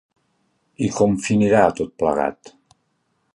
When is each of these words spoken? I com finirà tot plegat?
I 0.85 0.87
com 0.99 1.13
finirà 1.27 1.61
tot 1.81 1.93
plegat? 2.05 2.55